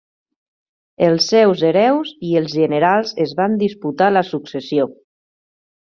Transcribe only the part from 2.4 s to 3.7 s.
els generals es van